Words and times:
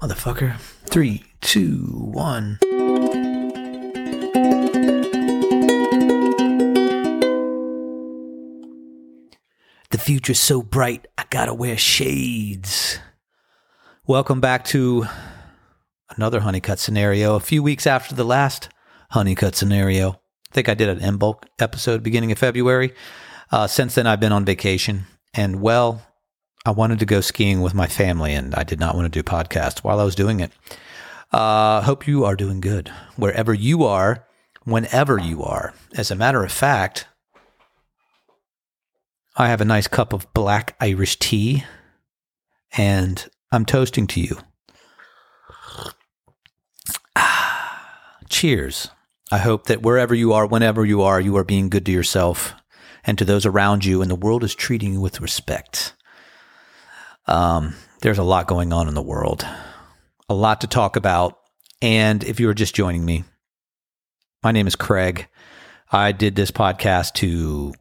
Motherfucker. 0.00 0.58
Three, 0.86 1.24
two, 1.40 1.84
one. 2.12 2.58
The 9.90 9.98
future's 9.98 10.40
so 10.40 10.62
bright, 10.62 11.06
I 11.18 11.24
gotta 11.30 11.52
wear 11.52 11.76
shades. 11.76 12.98
Welcome 14.06 14.40
back 14.40 14.64
to 14.66 15.06
another 16.16 16.40
Honeycutt 16.40 16.78
scenario. 16.78 17.36
A 17.36 17.40
few 17.40 17.62
weeks 17.62 17.86
after 17.86 18.14
the 18.14 18.24
last 18.24 18.68
Honeycutt 19.10 19.54
scenario. 19.54 20.20
Think 20.52 20.68
I 20.68 20.74
did 20.74 20.88
an 20.88 20.98
Imbolc 21.00 21.44
episode 21.58 22.02
beginning 22.02 22.32
of 22.32 22.38
February. 22.38 22.92
Uh, 23.52 23.66
since 23.66 23.94
then, 23.94 24.06
I've 24.06 24.20
been 24.20 24.32
on 24.32 24.44
vacation. 24.44 25.06
And 25.32 25.60
well, 25.60 26.02
I 26.66 26.72
wanted 26.72 26.98
to 26.98 27.06
go 27.06 27.20
skiing 27.20 27.60
with 27.60 27.74
my 27.74 27.86
family, 27.86 28.34
and 28.34 28.54
I 28.54 28.64
did 28.64 28.80
not 28.80 28.94
want 28.94 29.06
to 29.06 29.22
do 29.22 29.22
podcasts 29.22 29.78
while 29.78 30.00
I 30.00 30.04
was 30.04 30.14
doing 30.14 30.40
it. 30.40 30.52
Uh, 31.32 31.82
hope 31.82 32.08
you 32.08 32.24
are 32.24 32.34
doing 32.34 32.60
good 32.60 32.88
wherever 33.16 33.54
you 33.54 33.84
are, 33.84 34.26
whenever 34.64 35.18
you 35.18 35.42
are. 35.42 35.72
As 35.96 36.10
a 36.10 36.16
matter 36.16 36.42
of 36.42 36.50
fact, 36.50 37.06
I 39.36 39.48
have 39.48 39.60
a 39.60 39.64
nice 39.64 39.86
cup 39.86 40.12
of 40.12 40.32
black 40.34 40.76
Irish 40.80 41.18
tea, 41.18 41.64
and 42.76 43.28
I'm 43.52 43.64
toasting 43.64 44.08
to 44.08 44.20
you. 44.20 44.38
Cheers. 48.28 48.90
I 49.32 49.38
hope 49.38 49.66
that 49.66 49.82
wherever 49.82 50.14
you 50.14 50.32
are, 50.32 50.46
whenever 50.46 50.84
you 50.84 51.02
are, 51.02 51.20
you 51.20 51.36
are 51.36 51.44
being 51.44 51.68
good 51.68 51.86
to 51.86 51.92
yourself 51.92 52.54
and 53.04 53.16
to 53.18 53.24
those 53.24 53.46
around 53.46 53.84
you, 53.84 54.02
and 54.02 54.10
the 54.10 54.16
world 54.16 54.42
is 54.42 54.54
treating 54.54 54.94
you 54.94 55.00
with 55.00 55.20
respect. 55.20 55.94
Um, 57.26 57.74
there's 58.02 58.18
a 58.18 58.24
lot 58.24 58.48
going 58.48 58.72
on 58.72 58.88
in 58.88 58.94
the 58.94 59.02
world, 59.02 59.46
a 60.28 60.34
lot 60.34 60.60
to 60.62 60.66
talk 60.66 60.96
about. 60.96 61.38
And 61.80 62.24
if 62.24 62.40
you 62.40 62.48
are 62.48 62.54
just 62.54 62.74
joining 62.74 63.04
me, 63.04 63.24
my 64.42 64.52
name 64.52 64.66
is 64.66 64.76
Craig. 64.76 65.28
I 65.92 66.12
did 66.12 66.34
this 66.34 66.50
podcast 66.50 67.14
to 67.14 67.72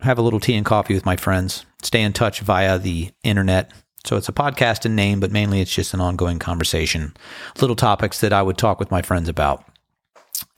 have 0.00 0.18
a 0.18 0.22
little 0.22 0.40
tea 0.40 0.54
and 0.54 0.66
coffee 0.66 0.94
with 0.94 1.06
my 1.06 1.16
friends, 1.16 1.64
stay 1.82 2.02
in 2.02 2.12
touch 2.12 2.40
via 2.40 2.78
the 2.78 3.10
internet. 3.22 3.72
So 4.04 4.16
it's 4.16 4.28
a 4.28 4.32
podcast 4.32 4.84
in 4.84 4.96
name, 4.96 5.20
but 5.20 5.30
mainly 5.30 5.60
it's 5.60 5.74
just 5.74 5.94
an 5.94 6.00
ongoing 6.00 6.38
conversation, 6.38 7.14
little 7.60 7.76
topics 7.76 8.20
that 8.20 8.32
I 8.32 8.42
would 8.42 8.58
talk 8.58 8.78
with 8.78 8.90
my 8.90 9.00
friends 9.00 9.28
about. 9.28 9.64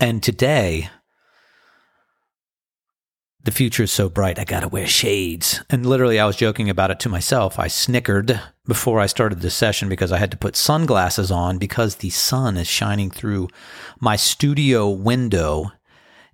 And 0.01 0.23
today, 0.23 0.91
the 3.43 3.53
future 3.53 3.83
is 3.83 3.93
so 3.93 4.09
bright, 4.09 4.39
I 4.39 4.45
gotta 4.45 4.69
wear 4.69 4.87
shades. 4.87 5.63
And 5.71 5.87
literally, 5.87 6.19
I 6.19 6.27
was 6.27 6.37
joking 6.37 6.71
about 6.71 6.91
it 6.91 6.99
to 7.01 7.09
myself. 7.09 7.59
I 7.59 7.69
snickered 7.69 8.41
before 8.67 9.01
I 9.01 9.07
started 9.07 9.41
this 9.41 9.55
session 9.55 9.89
because 9.89 10.13
I 10.13 10.19
had 10.19 10.31
to 10.31 10.37
put 10.37 10.57
sunglasses 10.57 11.31
on 11.31 11.59
because 11.59 11.97
the 11.97 12.11
sun 12.11 12.57
is 12.57 12.67
shining 12.67 13.11
through 13.11 13.49
my 14.01 14.17
studio 14.17 14.89
window 14.89 15.73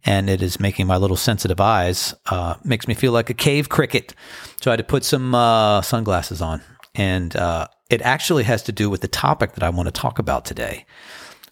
and 0.05 0.31
it 0.31 0.41
is 0.41 0.61
making 0.61 0.86
my 0.86 0.97
little 0.97 1.16
sensitive 1.16 1.61
eyes, 1.61 2.14
uh, 2.27 2.55
makes 2.64 2.88
me 2.88 2.94
feel 2.94 3.12
like 3.12 3.28
a 3.28 3.34
cave 3.34 3.69
cricket. 3.69 4.14
So 4.62 4.70
I 4.70 4.72
had 4.72 4.78
to 4.78 4.84
put 4.84 5.05
some 5.05 5.34
uh, 5.34 5.83
sunglasses 5.83 6.41
on. 6.41 6.62
And 6.94 7.36
uh, 7.36 7.66
it 7.91 8.00
actually 8.03 8.44
has 8.44 8.62
to 8.64 8.72
do 8.72 8.88
with 8.88 9.00
the 9.00 9.08
topic 9.08 9.53
that 9.53 9.62
I 9.62 9.69
want 9.69 9.88
to 9.88 9.92
talk 9.92 10.19
about 10.19 10.44
today. 10.44 10.86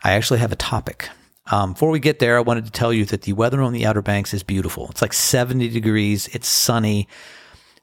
I 0.02 0.12
actually 0.12 0.38
have 0.38 0.52
a 0.52 0.56
topic. 0.56 1.10
Um, 1.50 1.72
before 1.72 1.90
we 1.90 1.98
get 1.98 2.18
there, 2.18 2.36
I 2.36 2.40
wanted 2.40 2.66
to 2.66 2.70
tell 2.70 2.92
you 2.92 3.04
that 3.06 3.22
the 3.22 3.32
weather 3.32 3.62
on 3.62 3.72
the 3.72 3.86
Outer 3.86 4.02
Banks 4.02 4.34
is 4.34 4.42
beautiful. 4.42 4.88
It's 4.90 5.02
like 5.02 5.12
70 5.12 5.68
degrees. 5.68 6.28
It's 6.28 6.48
sunny. 6.48 7.08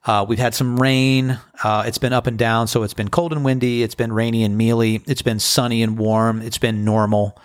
Uh, 0.05 0.23
we've 0.27 0.39
had 0.39 0.53
some 0.53 0.77
rain. 0.79 1.39
Uh, 1.63 1.83
it's 1.87 1.97
been 1.97 2.13
up 2.13 2.27
and 2.27 2.37
down, 2.37 2.67
so 2.67 2.83
it's 2.83 2.93
been 2.93 3.09
cold 3.09 3.33
and 3.33 3.43
windy. 3.43 3.81
It's 3.81 3.95
been 3.95 4.13
rainy 4.13 4.43
and 4.43 4.55
mealy. 4.55 5.01
It's 5.07 5.23
been 5.23 5.39
sunny 5.39 5.81
and 5.81 5.97
warm. 5.97 6.41
It's 6.41 6.59
been 6.59 6.85
normal. 6.85 7.37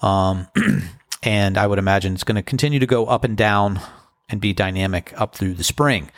Um, 0.00 0.48
and 1.22 1.56
I 1.56 1.66
would 1.66 1.78
imagine 1.78 2.14
it's 2.14 2.24
going 2.24 2.36
to 2.36 2.42
continue 2.42 2.80
to 2.80 2.86
go 2.86 3.06
up 3.06 3.22
and 3.22 3.36
down 3.36 3.80
and 4.28 4.40
be 4.40 4.52
dynamic 4.52 5.12
up 5.16 5.36
through 5.36 5.54
the 5.54 5.64
spring. 5.64 6.10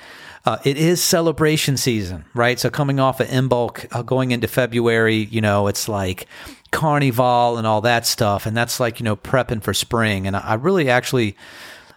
Uh, 0.44 0.58
it 0.62 0.76
is 0.76 1.02
celebration 1.02 1.76
season, 1.76 2.26
right? 2.34 2.60
So 2.60 2.68
coming 2.68 3.00
off 3.00 3.20
of 3.20 3.28
Imbolc, 3.28 3.86
uh, 3.92 4.02
going 4.02 4.30
into 4.30 4.46
February, 4.46 5.16
you 5.16 5.40
know, 5.40 5.68
it's 5.68 5.88
like 5.88 6.26
carnival 6.70 7.56
and 7.56 7.66
all 7.66 7.80
that 7.80 8.06
stuff, 8.06 8.44
and 8.44 8.54
that's 8.54 8.78
like 8.78 9.00
you 9.00 9.04
know 9.04 9.16
prepping 9.16 9.62
for 9.62 9.72
spring. 9.72 10.26
And 10.26 10.36
I, 10.36 10.40
I 10.40 10.54
really 10.54 10.90
actually, 10.90 11.34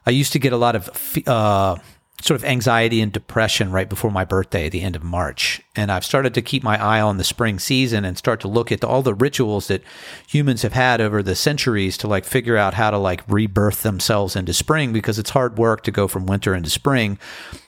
I 0.05 0.11
used 0.11 0.31
to 0.31 0.39
get 0.39 0.53
a 0.53 0.57
lot 0.57 0.77
of 0.77 1.17
uh, 1.27 1.75
sort 2.21 2.39
of 2.39 2.45
anxiety 2.45 3.01
and 3.01 3.11
depression 3.11 3.69
right 3.69 3.89
before 3.89 4.11
my 4.11 4.23
birthday, 4.23 4.69
the 4.69 4.81
end 4.81 4.95
of 4.95 5.03
March, 5.03 5.61
and 5.75 5.91
I've 5.91 6.05
started 6.05 6.33
to 6.35 6.41
keep 6.41 6.63
my 6.63 6.81
eye 6.81 7.01
on 7.01 7.17
the 7.17 7.25
spring 7.25 7.59
season 7.59 8.05
and 8.05 8.17
start 8.17 8.39
to 8.41 8.47
look 8.47 8.71
at 8.71 8.81
all 8.81 9.01
the 9.01 9.13
rituals 9.13 9.67
that 9.67 9.83
humans 10.25 10.61
have 10.61 10.73
had 10.73 11.01
over 11.01 11.21
the 11.21 11.35
centuries 11.35 11.97
to 11.97 12.07
like 12.07 12.23
figure 12.23 12.55
out 12.55 12.75
how 12.75 12.91
to 12.91 12.97
like 12.97 13.27
rebirth 13.27 13.83
themselves 13.83 14.37
into 14.37 14.53
spring 14.53 14.93
because 14.93 15.19
it's 15.19 15.31
hard 15.31 15.57
work 15.57 15.83
to 15.83 15.91
go 15.91 16.07
from 16.07 16.25
winter 16.25 16.55
into 16.55 16.69
spring 16.69 17.19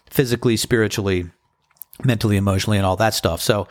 physically, 0.09 0.57
spiritually, 0.57 1.29
mentally, 2.03 2.37
emotionally, 2.37 2.77
and 2.77 2.85
all 2.85 2.95
that 2.97 3.13
stuff. 3.13 3.41
So 3.41 3.67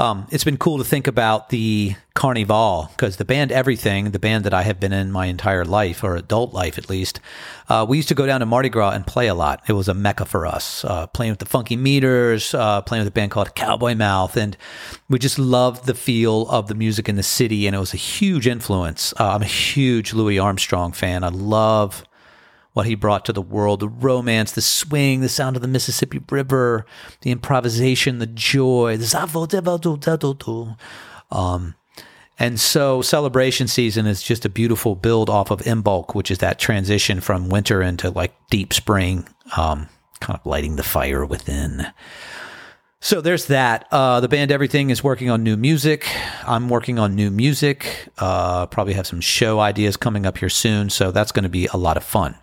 um, 0.00 0.26
it's 0.30 0.44
been 0.44 0.56
cool 0.56 0.78
to 0.78 0.84
think 0.84 1.06
about 1.06 1.50
the 1.50 1.94
Carnival 2.14 2.88
because 2.92 3.18
the 3.18 3.24
band 3.24 3.52
Everything, 3.52 4.12
the 4.12 4.18
band 4.18 4.44
that 4.44 4.54
I 4.54 4.62
have 4.62 4.80
been 4.80 4.94
in 4.94 5.12
my 5.12 5.26
entire 5.26 5.64
life 5.64 6.02
or 6.02 6.16
adult 6.16 6.54
life 6.54 6.78
at 6.78 6.88
least, 6.88 7.20
uh, 7.68 7.84
we 7.86 7.98
used 7.98 8.08
to 8.08 8.14
go 8.14 8.24
down 8.24 8.40
to 8.40 8.46
Mardi 8.46 8.70
Gras 8.70 8.92
and 8.92 9.06
play 9.06 9.26
a 9.26 9.34
lot. 9.34 9.62
It 9.68 9.74
was 9.74 9.88
a 9.88 9.94
mecca 9.94 10.24
for 10.24 10.46
us, 10.46 10.86
uh, 10.86 11.06
playing 11.08 11.32
with 11.32 11.38
the 11.38 11.46
Funky 11.46 11.76
Meters, 11.76 12.54
uh, 12.54 12.80
playing 12.80 13.00
with 13.02 13.08
a 13.08 13.14
band 13.14 13.30
called 13.30 13.54
Cowboy 13.54 13.94
Mouth, 13.94 14.38
and 14.38 14.56
we 15.10 15.18
just 15.18 15.38
loved 15.38 15.84
the 15.84 15.94
feel 15.94 16.48
of 16.48 16.68
the 16.68 16.74
music 16.74 17.06
in 17.06 17.16
the 17.16 17.22
city, 17.22 17.66
and 17.66 17.76
it 17.76 17.78
was 17.78 17.92
a 17.92 17.98
huge 17.98 18.46
influence. 18.46 19.12
Uh, 19.20 19.32
I'm 19.32 19.42
a 19.42 19.46
huge 19.46 20.14
Louis 20.14 20.38
Armstrong 20.38 20.92
fan. 20.92 21.24
I 21.24 21.28
love 21.28 22.04
what 22.72 22.86
he 22.86 22.94
brought 22.94 23.24
to 23.24 23.32
the 23.32 23.42
world 23.42 23.80
the 23.80 23.88
romance, 23.88 24.52
the 24.52 24.60
swing, 24.60 25.20
the 25.20 25.28
sound 25.28 25.56
of 25.56 25.62
the 25.62 25.68
Mississippi 25.68 26.20
River, 26.30 26.86
the 27.22 27.30
improvisation, 27.30 28.18
the 28.18 28.26
joy, 28.26 28.96
the 28.96 29.06
um, 31.30 31.74
and 32.38 32.58
so 32.58 33.02
celebration 33.02 33.68
season 33.68 34.06
is 34.06 34.22
just 34.22 34.46
a 34.46 34.48
beautiful 34.48 34.94
build 34.94 35.28
off 35.28 35.50
of 35.50 35.60
Imbolc, 35.60 36.14
which 36.14 36.30
is 36.30 36.38
that 36.38 36.58
transition 36.58 37.20
from 37.20 37.50
winter 37.50 37.82
into 37.82 38.10
like 38.10 38.34
deep 38.48 38.72
spring, 38.72 39.28
um, 39.58 39.88
kind 40.20 40.38
of 40.38 40.46
lighting 40.46 40.76
the 40.76 40.82
fire 40.82 41.26
within. 41.26 41.86
So 43.02 43.20
there's 43.20 43.46
that. 43.46 43.86
Uh, 43.90 44.20
the 44.20 44.28
band 44.28 44.50
Everything 44.50 44.88
is 44.88 45.04
working 45.04 45.28
on 45.28 45.42
new 45.42 45.56
music. 45.56 46.06
I'm 46.46 46.68
working 46.68 46.98
on 46.98 47.14
new 47.14 47.30
music. 47.30 48.08
Uh, 48.16 48.66
probably 48.66 48.94
have 48.94 49.06
some 49.06 49.20
show 49.20 49.60
ideas 49.60 49.98
coming 49.98 50.24
up 50.24 50.38
here 50.38 50.50
soon. 50.50 50.88
So 50.90 51.10
that's 51.10 51.32
going 51.32 51.42
to 51.42 51.50
be 51.50 51.66
a 51.66 51.76
lot 51.76 51.98
of 51.98 52.04
fun. 52.04 52.36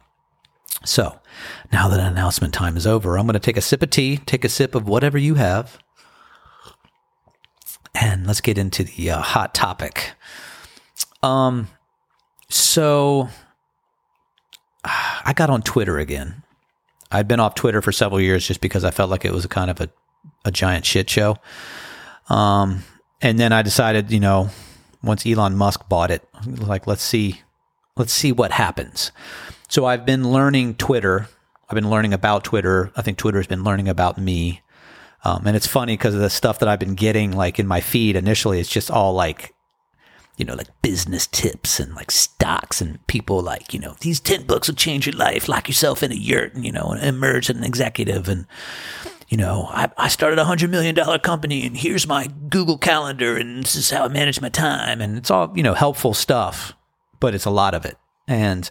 So 0.86 1.20
now 1.72 1.88
that 1.90 2.00
announcement 2.00 2.54
time 2.54 2.78
is 2.78 2.88
over, 2.88 3.18
I'm 3.18 3.26
going 3.26 3.34
to 3.34 3.40
take 3.40 3.58
a 3.58 3.62
sip 3.62 3.82
of 3.84 3.90
tea, 3.90 4.18
take 4.18 4.46
a 4.46 4.50
sip 4.50 4.76
of 4.76 4.88
whatever 4.88 5.18
you 5.18 5.36
have, 5.36 5.80
and 7.94 8.28
let's 8.28 8.42
get 8.42 8.58
into 8.58 8.84
the 8.84 9.12
uh, 9.12 9.22
hot 9.22 9.54
topic. 9.54 10.12
Um, 11.24 11.68
so 12.50 13.30
I 14.84 15.34
got 15.36 15.50
on 15.50 15.62
Twitter 15.62 15.98
again. 15.98 16.44
I'd 17.12 17.28
been 17.28 17.40
off 17.40 17.56
Twitter 17.56 17.82
for 17.82 17.92
several 17.92 18.22
years 18.22 18.46
just 18.48 18.62
because 18.62 18.84
I 18.84 18.92
felt 18.92 19.10
like 19.10 19.26
it 19.26 19.34
was 19.34 19.46
a 19.46 19.50
kind 19.50 19.72
of 19.72 19.82
a, 19.82 19.90
a 20.46 20.52
giant 20.52 20.86
shit 20.86 21.10
show. 21.10 21.38
Um, 22.30 22.84
and 23.22 23.40
then 23.40 23.52
I 23.54 23.62
decided, 23.62 24.12
you 24.12 24.20
know, 24.20 24.50
once 25.02 25.26
Elon 25.26 25.56
Musk 25.56 25.88
bought 25.90 26.12
it, 26.12 26.28
like 26.46 26.86
let's 26.86 27.02
see, 27.02 27.42
let's 27.96 28.14
see 28.14 28.32
what 28.32 28.52
happens. 28.52 29.12
So 29.68 29.86
I've 29.86 30.06
been 30.06 30.32
learning 30.32 30.76
Twitter. 30.76 31.28
I've 31.70 31.76
been 31.76 31.90
learning 31.90 32.14
about 32.14 32.44
Twitter. 32.44 32.92
I 32.96 33.02
think 33.02 33.18
Twitter 33.18 33.40
has 33.40 33.48
been 33.48 33.64
learning 33.64 33.90
about 33.90 34.18
me. 34.18 34.62
Um, 35.26 35.46
and 35.46 35.56
it's 35.56 35.68
funny 35.68 35.94
because 35.94 36.16
of 36.16 36.22
the 36.22 36.30
stuff 36.30 36.60
that 36.60 36.70
I've 36.70 36.80
been 36.80 36.96
getting, 36.96 37.32
like 37.32 37.60
in 37.60 37.68
my 37.68 37.82
feed 37.82 38.16
initially, 38.16 38.60
it's 38.60 38.70
just 38.70 38.90
all 38.90 39.14
like, 39.14 39.54
you 40.38 40.46
know, 40.46 40.54
like 40.54 40.70
business 40.82 41.28
tips 41.28 41.80
and 41.80 41.96
like 41.96 42.12
stocks 42.12 42.80
and 42.80 43.06
people 43.08 43.42
like, 43.42 43.74
you 43.74 43.80
know, 43.80 43.96
these 44.00 44.20
10 44.20 44.44
books 44.44 44.68
will 44.68 44.76
change 44.76 45.06
your 45.06 45.16
life. 45.16 45.50
Lock 45.50 45.68
yourself 45.68 46.04
in 46.04 46.12
a 46.12 46.16
yurt, 46.16 46.54
and, 46.54 46.64
you 46.64 46.72
know, 46.72 46.94
emerge 46.94 47.50
an 47.50 47.64
executive. 47.64 48.30
And, 48.30 48.46
you 49.28 49.36
know, 49.36 49.68
I, 49.72 49.90
I 49.98 50.08
started 50.08 50.40
a 50.40 50.46
hundred 50.46 50.70
million 50.70 50.96
dollar 50.96 51.20
company 51.20 51.66
and 51.66 51.76
here's 51.76 52.08
my 52.08 52.28
Google 52.50 52.78
calendar 52.78 53.36
and 53.36 53.64
this 53.64 53.76
is 53.76 53.90
how 53.90 54.06
I 54.06 54.08
manage 54.08 54.40
my 54.40 54.50
time. 54.50 55.02
And 55.02 55.18
it's 55.18 55.32
all, 55.32 55.52
you 55.56 55.64
know, 55.64 55.74
helpful 55.74 56.14
stuff, 56.14 56.74
but 57.20 57.36
it's 57.36 57.46
a 57.46 57.50
lot 57.50 57.74
of 57.74 57.84
it. 57.86 57.98
And 58.28 58.70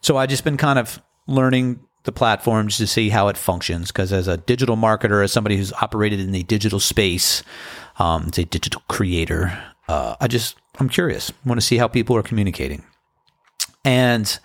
so 0.00 0.16
I 0.16 0.26
just 0.26 0.44
been 0.44 0.56
kind 0.56 0.78
of 0.78 1.02
learning 1.26 1.80
the 2.04 2.12
platforms 2.12 2.76
to 2.78 2.86
see 2.86 3.10
how 3.10 3.28
it 3.28 3.36
functions 3.36 3.88
because 3.88 4.12
as 4.12 4.26
a 4.26 4.36
digital 4.36 4.76
marketer, 4.76 5.22
as 5.22 5.32
somebody 5.32 5.56
who's 5.56 5.72
operated 5.74 6.20
in 6.20 6.32
the 6.32 6.42
digital 6.44 6.80
space, 6.80 7.42
um, 7.98 8.28
as 8.32 8.38
a 8.38 8.44
digital 8.44 8.82
creator, 8.88 9.62
uh, 9.88 10.16
I 10.20 10.28
just 10.28 10.56
I'm 10.78 10.88
curious. 10.88 11.32
Want 11.44 11.60
to 11.60 11.66
see 11.66 11.76
how 11.76 11.88
people 11.88 12.16
are 12.16 12.22
communicating. 12.22 12.84
And 13.84 14.38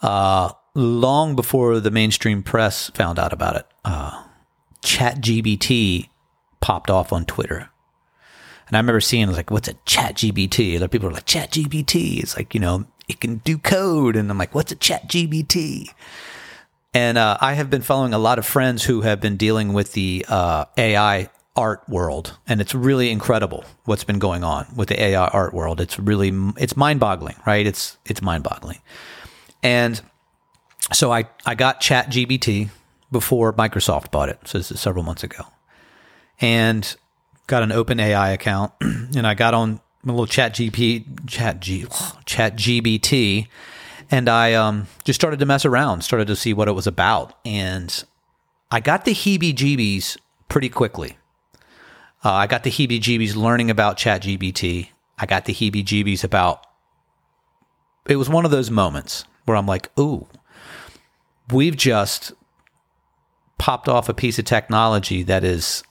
uh, 0.00 0.52
long 0.74 1.36
before 1.36 1.80
the 1.80 1.90
mainstream 1.90 2.42
press 2.42 2.90
found 2.90 3.18
out 3.18 3.32
about 3.32 3.56
it, 3.56 3.66
uh, 3.84 4.24
ChatGPT 4.82 6.08
popped 6.60 6.90
off 6.90 7.12
on 7.12 7.24
Twitter. 7.24 7.70
And 8.68 8.76
I 8.76 8.80
remember 8.80 9.00
seeing 9.00 9.30
like, 9.32 9.50
what's 9.50 9.68
a 9.68 9.74
ChatGPT? 9.74 10.76
Other 10.76 10.88
people 10.88 11.08
are 11.08 11.12
like, 11.12 11.26
ChatGPT. 11.26 12.22
It's 12.22 12.36
like, 12.36 12.54
you 12.54 12.60
know, 12.60 12.86
it 13.08 13.20
can 13.20 13.36
do 13.38 13.58
code. 13.58 14.16
And 14.16 14.30
I'm 14.30 14.38
like, 14.38 14.54
what's 14.54 14.72
a 14.72 14.76
ChatGPT? 14.76 15.92
And 16.94 17.18
uh, 17.18 17.36
I 17.40 17.54
have 17.54 17.70
been 17.70 17.82
following 17.82 18.14
a 18.14 18.18
lot 18.18 18.38
of 18.38 18.46
friends 18.46 18.84
who 18.84 19.02
have 19.02 19.20
been 19.20 19.36
dealing 19.36 19.72
with 19.72 19.92
the 19.92 20.24
uh, 20.28 20.64
AI 20.76 21.30
art 21.58 21.82
world, 21.88 22.38
and 22.46 22.60
it's 22.60 22.74
really 22.74 23.10
incredible 23.10 23.64
what's 23.84 24.04
been 24.04 24.20
going 24.20 24.44
on 24.44 24.66
with 24.76 24.88
the 24.88 25.02
AI 25.02 25.26
art 25.26 25.52
world. 25.52 25.80
It's 25.80 25.98
really 25.98 26.32
it's 26.56 26.76
mind 26.76 27.00
boggling, 27.00 27.34
right? 27.46 27.66
It's 27.66 27.98
it's 28.06 28.22
mind 28.22 28.44
boggling. 28.44 28.78
And 29.62 30.00
so 30.92 31.12
I 31.12 31.24
I 31.44 31.54
got 31.54 31.80
Chat 31.80 32.10
GPT 32.10 32.70
before 33.10 33.52
Microsoft 33.52 34.10
bought 34.10 34.28
it. 34.28 34.38
So 34.44 34.58
this 34.58 34.70
is 34.70 34.80
several 34.80 35.04
months 35.04 35.24
ago, 35.24 35.44
and 36.40 36.96
got 37.48 37.62
an 37.62 37.72
Open 37.72 37.98
AI 37.98 38.30
account, 38.30 38.72
and 38.80 39.26
I 39.26 39.34
got 39.34 39.52
on 39.52 39.80
my 40.02 40.12
little 40.12 40.26
Chat 40.26 40.54
GP 40.54 41.26
Chat 41.26 41.60
G 41.60 41.86
Chat 42.24 42.56
GPT 42.56 43.48
and 44.10 44.28
I 44.28 44.54
um, 44.54 44.86
just 45.04 45.20
started 45.20 45.38
to 45.40 45.46
mess 45.46 45.64
around, 45.64 46.02
started 46.02 46.28
to 46.28 46.36
see 46.36 46.54
what 46.54 46.68
it 46.68 46.72
was 46.72 46.86
about, 46.86 47.34
and 47.44 48.04
I 48.70 48.80
got 48.80 49.04
the 49.04 49.12
heebie-jeebies 49.12 50.16
pretty 50.48 50.68
quickly. 50.68 51.18
Uh, 52.24 52.32
I 52.32 52.46
got 52.46 52.62
the 52.62 52.70
heebie-jeebies 52.70 53.36
learning 53.36 53.70
about 53.70 53.98
ChatGPT. 53.98 54.88
I 55.18 55.26
got 55.26 55.44
the 55.44 55.52
heebie-jeebies 55.52 56.24
about. 56.24 56.66
It 58.06 58.16
was 58.16 58.30
one 58.30 58.44
of 58.44 58.50
those 58.50 58.70
moments 58.70 59.24
where 59.44 59.56
I'm 59.56 59.66
like, 59.66 59.90
"Ooh, 59.98 60.26
we've 61.52 61.76
just 61.76 62.32
popped 63.58 63.88
off 63.88 64.08
a 64.08 64.14
piece 64.14 64.38
of 64.38 64.46
technology 64.46 65.22
that 65.24 65.44
is 65.44 65.82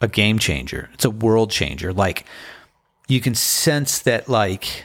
a 0.00 0.06
game 0.06 0.38
changer. 0.38 0.90
It's 0.92 1.04
a 1.04 1.10
world 1.10 1.50
changer. 1.50 1.92
Like 1.92 2.26
you 3.08 3.20
can 3.20 3.34
sense 3.34 3.98
that, 4.00 4.28
like." 4.28 4.84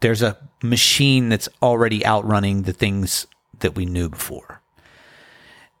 there's 0.00 0.22
a 0.22 0.36
machine 0.62 1.28
that's 1.28 1.48
already 1.62 2.04
outrunning 2.04 2.62
the 2.62 2.72
things 2.72 3.26
that 3.60 3.76
we 3.76 3.86
knew 3.86 4.08
before. 4.08 4.60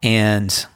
And 0.02 0.66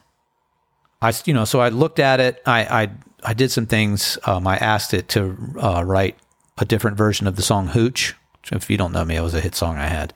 I, 1.00 1.12
you 1.24 1.34
know, 1.34 1.44
so 1.44 1.60
I 1.60 1.68
looked 1.68 1.98
at 1.98 2.20
it. 2.20 2.42
I, 2.44 2.84
I, 2.84 2.90
I 3.22 3.34
did 3.34 3.50
some 3.50 3.66
things. 3.66 4.18
Um, 4.24 4.46
I 4.46 4.56
asked 4.56 4.92
it 4.92 5.08
to 5.10 5.36
uh, 5.60 5.82
write 5.84 6.16
a 6.58 6.64
different 6.64 6.96
version 6.96 7.26
of 7.26 7.36
the 7.36 7.42
song 7.42 7.68
"Hooch." 7.68 8.14
If 8.52 8.68
you 8.68 8.76
don't 8.76 8.92
know 8.92 9.04
me, 9.04 9.16
it 9.16 9.22
was 9.22 9.34
a 9.34 9.40
hit 9.40 9.54
song 9.54 9.76
I 9.76 9.86
had, 9.86 10.12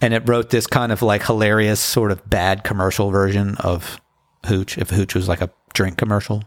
and 0.00 0.14
it 0.14 0.26
wrote 0.26 0.48
this 0.48 0.66
kind 0.66 0.90
of 0.90 1.02
like 1.02 1.24
hilarious, 1.24 1.80
sort 1.80 2.10
of 2.10 2.28
bad 2.28 2.64
commercial 2.64 3.10
version 3.10 3.56
of 3.56 4.00
"Hooch." 4.46 4.78
If 4.78 4.90
"Hooch" 4.90 5.14
was 5.14 5.28
like 5.28 5.42
a 5.42 5.50
drink 5.74 5.98
commercial. 5.98 6.44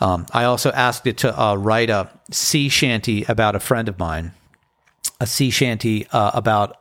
Um, 0.00 0.26
I 0.32 0.44
also 0.44 0.70
asked 0.72 1.06
it 1.06 1.18
to 1.18 1.40
uh, 1.40 1.54
write 1.54 1.90
a 1.90 2.10
sea 2.30 2.68
shanty 2.68 3.24
about 3.24 3.54
a 3.54 3.60
friend 3.60 3.88
of 3.88 3.98
mine 3.98 4.32
a 5.20 5.26
sea 5.26 5.50
shanty 5.50 6.06
uh, 6.12 6.30
about 6.34 6.76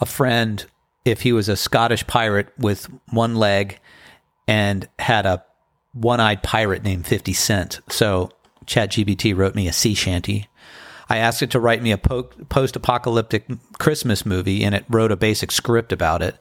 a 0.00 0.06
friend 0.06 0.64
if 1.04 1.22
he 1.22 1.32
was 1.32 1.48
a 1.48 1.56
Scottish 1.56 2.06
pirate 2.06 2.48
with 2.58 2.88
one 3.10 3.34
leg 3.34 3.78
and 4.46 4.88
had 4.98 5.26
a 5.26 5.44
one 5.92 6.20
eyed 6.20 6.42
pirate 6.42 6.82
named 6.82 7.06
50 7.06 7.32
Cent. 7.32 7.80
So 7.88 8.30
ChatGPT 8.66 9.36
wrote 9.36 9.54
me 9.54 9.68
a 9.68 9.72
sea 9.72 9.94
shanty. 9.94 10.48
I 11.08 11.16
asked 11.16 11.42
it 11.42 11.50
to 11.52 11.60
write 11.60 11.82
me 11.82 11.90
a 11.90 11.98
po- 11.98 12.24
post 12.48 12.76
apocalyptic 12.76 13.46
Christmas 13.78 14.26
movie, 14.26 14.62
and 14.62 14.74
it 14.74 14.84
wrote 14.90 15.10
a 15.10 15.16
basic 15.16 15.50
script 15.50 15.90
about 15.90 16.20
it. 16.20 16.36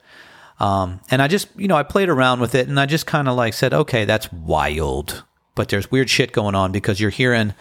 Um, 0.59 0.99
and 1.09 1.21
I 1.21 1.29
just, 1.29 1.47
you 1.55 1.69
know, 1.69 1.77
I 1.77 1.83
played 1.83 2.09
around 2.09 2.41
with 2.41 2.53
it 2.55 2.67
and 2.67 2.79
I 2.79 2.85
just 2.85 3.05
kind 3.05 3.29
of 3.29 3.35
like 3.35 3.53
said, 3.53 3.73
okay, 3.73 4.05
that's 4.05 4.31
wild. 4.33 5.23
But 5.57 5.69
there's 5.69 5.91
weird 5.91 6.09
shit 6.09 6.31
going 6.31 6.55
on 6.55 6.71
because 6.71 7.01
you're 7.01 7.09
hearing 7.09 7.53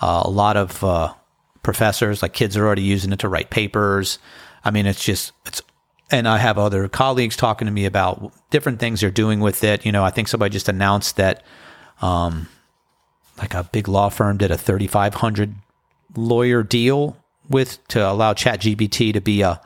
uh, 0.00 0.22
a 0.24 0.30
lot 0.30 0.56
of 0.56 0.82
uh, 0.82 1.12
professors, 1.62 2.22
like 2.22 2.32
kids 2.32 2.56
are 2.56 2.64
already 2.64 2.82
using 2.82 3.12
it 3.12 3.18
to 3.18 3.28
write 3.28 3.50
papers. 3.50 4.18
I 4.64 4.70
mean, 4.70 4.86
it's 4.86 5.04
just, 5.04 5.32
it's, 5.44 5.60
and 6.10 6.28
I 6.28 6.38
have 6.38 6.56
other 6.56 6.88
colleagues 6.88 7.36
talking 7.36 7.66
to 7.66 7.72
me 7.72 7.84
about 7.84 8.32
different 8.50 8.78
things 8.78 9.00
they're 9.00 9.10
doing 9.10 9.40
with 9.40 9.64
it. 9.64 9.84
You 9.84 9.90
know, 9.90 10.04
I 10.04 10.10
think 10.10 10.28
somebody 10.28 10.52
just 10.52 10.68
announced 10.68 11.16
that, 11.16 11.42
um, 12.00 12.48
like 13.38 13.54
a 13.54 13.64
big 13.64 13.88
law 13.88 14.08
firm 14.08 14.36
did 14.36 14.50
a 14.50 14.58
3,500 14.58 15.54
lawyer 16.14 16.62
deal 16.62 17.16
with 17.48 17.86
to 17.88 18.08
allow 18.08 18.34
ChatGPT 18.34 19.12
to 19.14 19.20
be 19.20 19.42
a, 19.42 19.60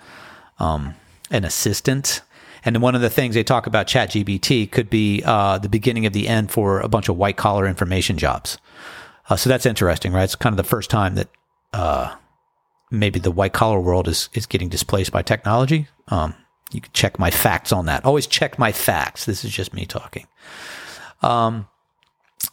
um, 0.59 0.95
an 1.31 1.45
assistant. 1.45 2.23
And 2.67 2.83
one 2.83 2.97
of 2.97 3.01
the 3.01 3.09
things 3.09 3.37
they 3.37 3.45
talk 3.45 3.69
about 3.69 3.87
ChatGPT 3.87 4.71
could 4.71 4.91
be 4.91 5.23
uh, 5.25 5.59
the 5.59 5.69
beginning 5.69 6.05
of 6.05 6.13
the 6.13 6.27
end 6.27 6.51
for 6.51 6.81
a 6.81 6.89
bunch 6.89 7.09
of 7.09 7.17
white 7.17 7.37
collar 7.37 7.65
information 7.65 8.19
jobs. 8.19 8.59
Uh, 9.31 9.37
so 9.37 9.49
that's 9.49 9.67
interesting, 9.67 10.13
right? 10.13 10.25
It's 10.25 10.35
kind 10.35 10.53
of 10.53 10.57
the 10.57 10.65
first 10.65 10.91
time 10.91 11.15
that 11.15 11.29
uh, 11.73 12.17
maybe 12.91 13.21
the 13.21 13.31
white 13.31 13.53
collar 13.53 13.81
world 13.81 14.09
is 14.09 14.29
is 14.35 14.47
getting 14.47 14.69
displaced 14.69 15.13
by 15.13 15.23
technology. 15.23 15.87
Um, 16.09 16.35
you 16.73 16.81
can 16.81 16.93
check 16.93 17.21
my 17.21 17.31
facts 17.31 17.73
on 17.73 17.87
that. 17.87 18.05
Always 18.05 18.27
check 18.27 18.59
my 18.59 18.73
facts. 18.73 19.25
This 19.27 19.45
is 19.45 19.53
just 19.53 19.73
me 19.73 19.87
talking. 19.87 20.27
Um, 21.23 21.69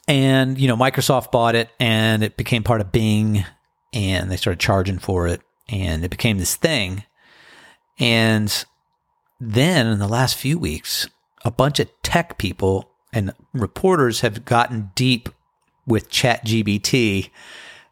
and 0.08 0.60
you 0.60 0.68
know, 0.68 0.78
Microsoft 0.78 1.32
bought 1.32 1.56
it, 1.56 1.70
and 1.80 2.24
it 2.24 2.38
became 2.38 2.62
part 2.62 2.82
of 2.82 2.92
Bing, 2.92 3.46
and 3.92 4.32
they 4.32 4.38
started 4.38 4.60
charging 4.60 5.00
for 5.00 5.28
it, 5.28 5.42
and 5.70 6.06
it 6.06 6.12
became 6.12 6.38
this 6.38 6.56
thing. 6.56 7.04
And 8.00 8.66
then 9.40 9.88
in 9.88 10.00
the 10.00 10.08
last 10.08 10.36
few 10.36 10.58
weeks, 10.58 11.08
a 11.44 11.52
bunch 11.52 11.80
of 11.80 11.90
tech 12.02 12.38
people 12.38 12.90
and 13.12 13.34
reporters 13.54 14.22
have 14.22 14.46
gotten 14.46 14.92
deep 14.96 15.30
with 15.86 16.10
ChatGPT 16.10 17.30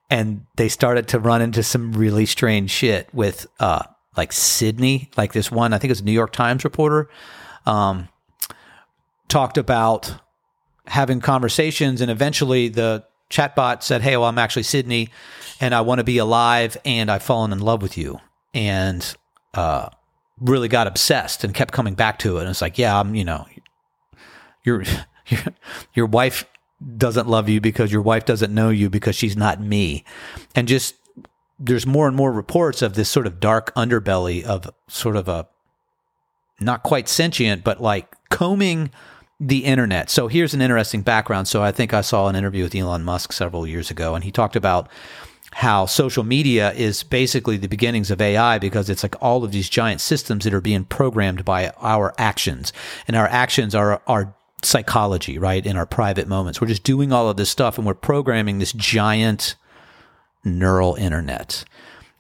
and 0.10 0.46
they 0.56 0.70
started 0.70 1.08
to 1.10 1.20
run 1.20 1.42
into 1.42 1.64
some 1.64 1.94
really 1.94 2.26
strange 2.26 2.70
shit 2.72 3.10
with 3.14 3.48
uh 3.60 3.84
like 4.18 4.34
Sydney, 4.34 5.10
like 5.16 5.34
this 5.34 5.52
one, 5.52 5.74
I 5.74 5.78
think 5.78 5.90
it 5.90 5.94
was 5.94 6.02
a 6.02 6.06
New 6.06 6.12
York 6.12 6.34
Times 6.34 6.64
reporter, 6.64 7.10
um, 7.66 8.10
talked 9.30 9.58
about 9.58 10.16
having 10.86 11.22
conversations, 11.22 12.02
and 12.02 12.12
eventually 12.12 12.68
the 12.68 13.06
chatbot 13.30 13.84
said, 13.84 14.02
"Hey, 14.02 14.18
well, 14.18 14.28
I'm 14.28 14.38
actually 14.38 14.64
Sydney, 14.64 15.10
and 15.62 15.74
I 15.74 15.82
want 15.82 16.00
to 16.00 16.04
be 16.04 16.18
alive, 16.18 16.76
and 16.84 17.10
I've 17.10 17.24
fallen 17.24 17.54
in 17.54 17.60
love 17.60 17.82
with 17.82 17.98
you," 17.98 18.20
and 18.54 19.16
uh, 19.54 19.90
really 20.42 20.68
got 20.68 20.88
obsessed 20.88 21.44
and 21.44 21.54
kept 21.54 21.72
coming 21.72 21.94
back 21.94 22.20
to 22.20 22.38
it. 22.38 22.42
And 22.42 22.50
it's 22.50 22.62
like, 22.62 22.78
yeah, 22.78 23.00
I'm, 23.00 23.16
you 23.16 23.24
know, 23.24 23.46
your 24.64 24.84
your 25.28 25.42
your 25.94 26.06
wife 26.08 26.46
doesn't 26.98 27.28
love 27.28 27.48
you 27.48 27.62
because 27.62 27.92
your 27.92 28.02
wife 28.02 28.26
doesn't 28.26 28.54
know 28.54 28.70
you 28.70 28.90
because 28.90 29.16
she's 29.16 29.38
not 29.38 29.62
me. 29.62 30.04
And 30.56 30.68
just 30.68 30.96
there's 31.60 31.86
more 31.86 32.08
and 32.08 32.18
more 32.18 32.32
reports 32.32 32.82
of 32.82 32.96
this 32.96 33.08
sort 33.08 33.28
of 33.28 33.40
dark 33.40 33.74
underbelly 33.76 34.44
of 34.44 34.70
sort 34.88 35.16
of 35.16 35.28
a 35.28 35.48
not 36.60 36.84
quite 36.84 37.08
sentient, 37.08 37.64
but 37.64 37.82
like 37.82 38.16
combing 38.30 38.92
the 39.40 39.66
internet. 39.66 40.10
So 40.10 40.28
here's 40.28 40.54
an 40.54 40.62
interesting 40.62 41.02
background. 41.02 41.48
So 41.48 41.64
I 41.64 41.72
think 41.72 41.94
I 41.94 42.02
saw 42.02 42.28
an 42.28 42.36
interview 42.36 42.64
with 42.64 42.76
Elon 42.76 43.04
Musk 43.04 43.34
several 43.34 43.66
years 43.66 43.90
ago, 43.90 44.14
and 44.16 44.24
he 44.24 44.32
talked 44.32 44.56
about 44.56 44.90
how 45.54 45.86
social 45.86 46.24
media 46.24 46.72
is 46.74 47.04
basically 47.04 47.58
the 47.58 47.68
beginnings 47.68 48.10
of 48.10 48.22
AI 48.22 48.58
because 48.58 48.90
it's 48.90 49.04
like 49.04 49.16
all 49.22 49.44
of 49.44 49.52
these 49.52 49.70
giant 49.70 50.00
systems 50.00 50.46
that 50.46 50.54
are 50.54 50.62
being 50.62 50.86
programmed 50.86 51.44
by 51.44 51.70
our 51.78 52.14
actions. 52.18 52.72
And 53.08 53.16
our 53.18 53.28
actions 53.28 53.76
are, 53.76 54.02
are 54.08 54.34
psychology, 54.64 55.38
right? 55.38 55.66
In 55.66 55.76
our 55.76 55.86
private 55.86 56.28
moments. 56.28 56.62
We're 56.62 56.68
just 56.68 56.84
doing 56.84 57.12
all 57.12 57.30
of 57.30 57.38
this 57.38 57.50
stuff 57.50 57.78
and 57.78 57.86
we're 57.86 57.94
programming 57.94 58.60
this 58.60 58.72
giant 58.72 59.56
neural 60.44 60.96
internet. 60.96 61.66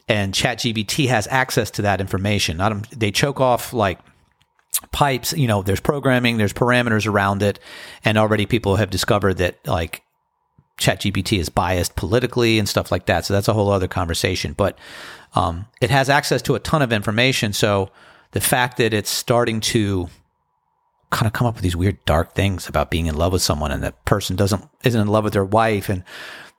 And 0.07 0.33
ChatGPT 0.33 1.07
has 1.07 1.27
access 1.27 1.71
to 1.71 1.81
that 1.83 2.01
information. 2.01 2.57
Not, 2.57 2.89
they 2.91 3.11
choke 3.11 3.39
off 3.39 3.71
like 3.71 3.99
pipes, 4.91 5.31
you 5.33 5.47
know, 5.47 5.61
there's 5.61 5.79
programming, 5.79 6.37
there's 6.37 6.53
parameters 6.53 7.07
around 7.07 7.43
it. 7.43 7.59
And 8.03 8.17
already 8.17 8.45
people 8.45 8.75
have 8.75 8.89
discovered 8.89 9.35
that 9.35 9.65
like 9.65 10.03
ChatGPT 10.81 11.39
is 11.39 11.49
biased 11.49 11.95
politically 11.95 12.59
and 12.59 12.67
stuff 12.67 12.91
like 12.91 13.05
that. 13.05 13.25
So 13.25 13.33
that's 13.33 13.47
a 13.47 13.53
whole 13.53 13.71
other 13.71 13.87
conversation. 13.87 14.53
But 14.53 14.77
um, 15.35 15.67
it 15.79 15.89
has 15.89 16.09
access 16.09 16.41
to 16.43 16.55
a 16.55 16.59
ton 16.59 16.81
of 16.81 16.91
information. 16.91 17.53
So 17.53 17.89
the 18.31 18.41
fact 18.41 18.77
that 18.77 18.93
it's 18.93 19.09
starting 19.09 19.61
to 19.61 20.09
kind 21.11 21.27
of 21.27 21.33
come 21.33 21.45
up 21.45 21.55
with 21.55 21.63
these 21.63 21.75
weird 21.75 22.03
dark 22.05 22.33
things 22.33 22.67
about 22.67 22.89
being 22.89 23.05
in 23.05 23.15
love 23.15 23.33
with 23.33 23.41
someone 23.41 23.71
and 23.71 23.83
that 23.83 24.03
person 24.05 24.35
doesn't 24.35 24.67
isn't 24.83 25.01
in 25.01 25.07
love 25.07 25.25
with 25.25 25.33
their 25.33 25.45
wife 25.45 25.89
and 25.89 26.03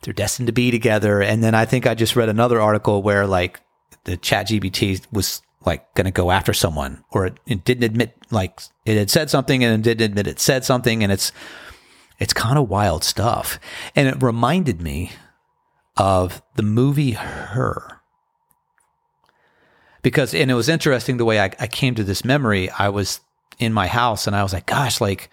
they're 0.02 0.12
destined 0.12 0.46
to 0.46 0.52
be 0.52 0.70
together. 0.70 1.22
And 1.22 1.42
then 1.42 1.54
I 1.54 1.64
think 1.64 1.86
I 1.86 1.94
just 1.94 2.16
read 2.16 2.28
another 2.28 2.60
article 2.60 3.02
where 3.02 3.26
like 3.26 3.60
the 4.04 4.16
chat 4.16 4.48
GPT 4.48 5.02
was 5.12 5.42
like 5.64 5.92
going 5.94 6.04
to 6.06 6.10
go 6.10 6.30
after 6.30 6.52
someone 6.52 7.04
or 7.10 7.26
it, 7.26 7.38
it, 7.46 7.64
didn't 7.64 7.84
admit 7.84 8.16
like 8.30 8.60
it 8.84 8.96
had 8.96 9.10
said 9.10 9.30
something 9.30 9.62
and 9.62 9.74
it 9.74 9.82
didn't 9.82 10.10
admit 10.10 10.26
it 10.26 10.40
said 10.40 10.64
something. 10.64 11.02
And 11.02 11.12
it's, 11.12 11.32
it's 12.22 12.32
kind 12.32 12.56
of 12.56 12.70
wild 12.70 13.02
stuff. 13.02 13.58
And 13.96 14.06
it 14.06 14.22
reminded 14.22 14.80
me 14.80 15.10
of 15.96 16.40
the 16.54 16.62
movie 16.62 17.10
Her 17.10 18.00
because 20.02 20.32
and 20.32 20.48
it 20.48 20.54
was 20.54 20.68
interesting 20.68 21.16
the 21.16 21.24
way 21.24 21.40
I, 21.40 21.50
I 21.58 21.66
came 21.66 21.96
to 21.96 22.04
this 22.04 22.24
memory. 22.24 22.70
I 22.70 22.90
was 22.90 23.20
in 23.58 23.72
my 23.72 23.88
house 23.88 24.28
and 24.28 24.36
I 24.36 24.44
was 24.44 24.52
like, 24.52 24.66
gosh, 24.66 25.00
like 25.00 25.30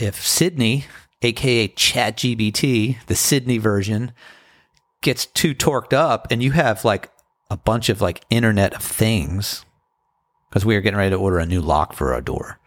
if 0.00 0.26
Sydney, 0.26 0.86
aka 1.22 1.68
ChatGPT, 1.68 2.98
the 3.06 3.14
Sydney 3.14 3.58
version, 3.58 4.10
gets 5.00 5.26
too 5.26 5.54
torqued 5.54 5.92
up 5.92 6.26
and 6.32 6.42
you 6.42 6.50
have 6.50 6.84
like 6.84 7.08
a 7.50 7.56
bunch 7.56 7.88
of 7.88 8.00
like 8.00 8.24
Internet 8.30 8.74
of 8.74 8.82
Things, 8.82 9.64
because 10.50 10.66
we 10.66 10.74
were 10.74 10.80
getting 10.80 10.98
ready 10.98 11.10
to 11.10 11.16
order 11.16 11.38
a 11.38 11.46
new 11.46 11.60
lock 11.60 11.92
for 11.92 12.12
our 12.12 12.20
door. 12.20 12.58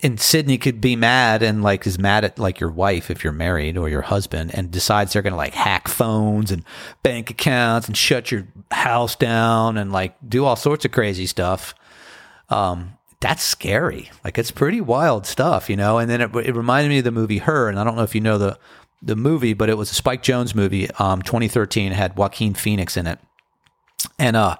And 0.00 0.20
Sydney 0.20 0.58
could 0.58 0.80
be 0.80 0.94
mad 0.94 1.42
and 1.42 1.62
like 1.62 1.84
is 1.86 1.98
mad 1.98 2.24
at 2.24 2.38
like 2.38 2.60
your 2.60 2.70
wife 2.70 3.10
if 3.10 3.24
you're 3.24 3.32
married 3.32 3.76
or 3.76 3.88
your 3.88 4.02
husband 4.02 4.52
and 4.54 4.70
decides 4.70 5.12
they're 5.12 5.22
going 5.22 5.32
to 5.32 5.36
like 5.36 5.54
hack 5.54 5.88
phones 5.88 6.52
and 6.52 6.64
bank 7.02 7.30
accounts 7.30 7.88
and 7.88 7.96
shut 7.96 8.30
your 8.30 8.46
house 8.70 9.16
down 9.16 9.76
and 9.76 9.90
like 9.90 10.14
do 10.26 10.44
all 10.44 10.54
sorts 10.54 10.84
of 10.84 10.92
crazy 10.92 11.26
stuff. 11.26 11.74
Um, 12.48 12.98
that's 13.20 13.42
scary. 13.42 14.10
Like 14.24 14.38
it's 14.38 14.50
pretty 14.50 14.80
wild 14.80 15.26
stuff, 15.26 15.68
you 15.68 15.76
know. 15.76 15.98
And 15.98 16.08
then 16.10 16.20
it, 16.20 16.34
it 16.36 16.54
reminded 16.54 16.90
me 16.90 16.98
of 16.98 17.04
the 17.04 17.10
movie 17.10 17.38
Her, 17.38 17.68
and 17.68 17.78
I 17.78 17.84
don't 17.84 17.96
know 17.96 18.02
if 18.02 18.14
you 18.14 18.20
know 18.20 18.38
the 18.38 18.58
the 19.02 19.16
movie, 19.16 19.54
but 19.54 19.68
it 19.68 19.76
was 19.76 19.90
a 19.90 19.94
Spike 19.94 20.22
Jonze 20.22 20.54
movie, 20.54 20.90
um, 20.92 21.22
2013. 21.22 21.92
Had 21.92 22.16
Joaquin 22.16 22.54
Phoenix 22.54 22.96
in 22.96 23.06
it, 23.06 23.18
and 24.18 24.36
uh, 24.36 24.56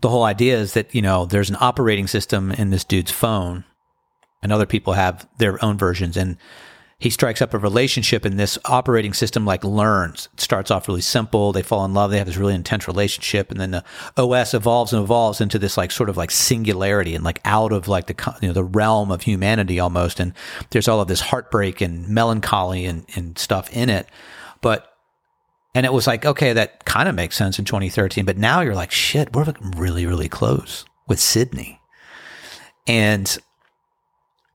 the 0.00 0.08
whole 0.08 0.24
idea 0.24 0.58
is 0.58 0.72
that 0.72 0.94
you 0.94 1.02
know 1.02 1.26
there's 1.26 1.50
an 1.50 1.56
operating 1.60 2.06
system 2.06 2.50
in 2.50 2.70
this 2.70 2.84
dude's 2.84 3.12
phone, 3.12 3.64
and 4.46 4.52
other 4.52 4.66
people 4.66 4.92
have 4.92 5.28
their 5.38 5.62
own 5.64 5.76
versions, 5.76 6.16
and 6.16 6.36
he 6.98 7.10
strikes 7.10 7.42
up 7.42 7.52
a 7.52 7.58
relationship 7.58 8.24
and 8.24 8.38
this 8.38 8.58
operating 8.64 9.12
system 9.12 9.44
like 9.44 9.62
learns 9.62 10.30
it 10.32 10.40
starts 10.40 10.70
off 10.70 10.88
really 10.88 11.02
simple 11.02 11.52
they 11.52 11.62
fall 11.62 11.84
in 11.84 11.92
love 11.92 12.10
they 12.10 12.16
have 12.16 12.26
this 12.26 12.38
really 12.38 12.54
intense 12.54 12.88
relationship 12.88 13.50
and 13.50 13.60
then 13.60 13.70
the 13.70 13.84
os 14.16 14.54
evolves 14.54 14.94
and 14.94 15.02
evolves 15.02 15.40
into 15.42 15.58
this 15.58 15.76
like 15.76 15.90
sort 15.90 16.08
of 16.08 16.16
like 16.16 16.30
singularity 16.30 17.14
and 17.14 17.22
like 17.22 17.40
out 17.44 17.72
of 17.72 17.88
like 17.88 18.06
the 18.06 18.36
you 18.40 18.48
know 18.48 18.54
the 18.54 18.64
realm 18.64 19.10
of 19.10 19.22
humanity 19.22 19.80
almost. 19.80 20.20
And 20.20 20.32
there's 20.70 20.88
all 20.88 21.00
of 21.00 21.08
this 21.08 21.20
heartbreak 21.20 21.80
and 21.80 22.08
melancholy 22.08 22.84
and, 22.86 23.04
and 23.14 23.38
stuff 23.38 23.70
in 23.74 23.90
it. 23.90 24.08
But 24.60 24.92
and 25.74 25.84
it 25.84 25.92
was 25.92 26.06
like 26.06 26.24
okay 26.24 26.52
that 26.54 26.84
kind 26.84 27.08
of 27.08 27.14
makes 27.14 27.36
sense 27.36 27.58
in 27.58 27.66
2013 27.66 28.24
but 28.24 28.38
now 28.38 28.62
you're 28.62 28.74
like 28.74 28.90
shit 28.90 29.34
we're 29.34 29.52
really 29.76 30.06
really 30.06 30.28
close 30.28 30.84
with 31.06 31.20
sydney. 31.20 31.80
And 32.88 33.36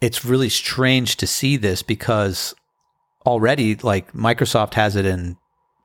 it's 0.01 0.25
really 0.25 0.49
strange 0.49 1.15
to 1.17 1.27
see 1.27 1.57
this 1.57 1.83
because 1.83 2.55
already 3.25 3.75
like 3.75 4.11
Microsoft 4.13 4.73
has 4.73 4.95
it 4.95 5.05
in 5.05 5.37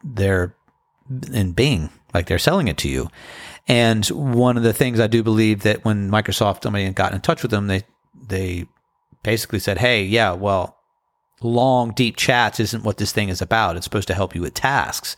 their 0.03 0.57
in 1.33 1.53
Bing, 1.53 1.91
like 2.15 2.27
they're 2.27 2.39
selling 2.39 2.69
it 2.69 2.79
to 2.79 2.89
you. 2.89 3.09
And 3.69 4.05
one 4.07 4.57
of 4.57 4.63
the 4.63 4.73
things 4.73 4.99
I 4.99 5.07
do 5.07 5.23
believe 5.23 5.63
that 5.63 5.85
when 5.85 6.11
Microsoft 6.11 6.63
somebody 6.63 6.89
got 6.91 7.13
in 7.13 7.21
touch 7.21 7.43
with 7.43 7.51
them, 7.51 7.67
they 7.67 7.83
they 8.29 8.67
basically 9.23 9.59
said, 9.59 9.79
"Hey, 9.79 10.05
yeah, 10.05 10.33
well, 10.33 10.77
long 11.43 11.93
deep 11.93 12.17
chats 12.17 12.59
isn't 12.59 12.85
what 12.85 12.97
this 12.97 13.13
thing 13.13 13.29
is 13.29 13.43
about. 13.43 13.77
It's 13.77 13.85
supposed 13.85 14.09
to 14.09 14.15
help 14.15 14.35
you 14.35 14.41
with 14.41 14.55
tasks." 14.55 15.17